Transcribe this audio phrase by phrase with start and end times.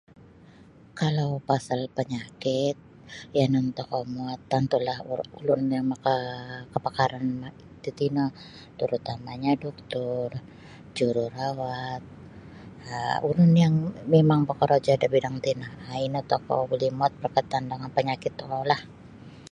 [0.99, 2.75] Kalau pasal panyakit
[3.37, 4.97] yanan tokou muwot tantulah
[5.39, 6.15] ulun yang maka
[6.73, 7.25] kapakaran
[7.83, 8.25] tatino
[8.77, 10.29] tarutamanyo doktor
[10.95, 12.01] jururawat
[12.95, 13.75] um ulun yang
[14.11, 18.81] mimang bokorojo da bidang tino um ino tokou buli muwot berkaitan dengan panyakit tokoulah.